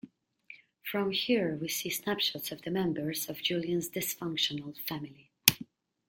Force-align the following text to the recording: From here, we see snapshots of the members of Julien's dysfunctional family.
From 0.81 1.11
here, 1.11 1.55
we 1.57 1.67
see 1.67 1.91
snapshots 1.91 2.51
of 2.51 2.63
the 2.63 2.71
members 2.71 3.29
of 3.29 3.37
Julien's 3.43 3.87
dysfunctional 3.87 4.75
family. 4.79 5.29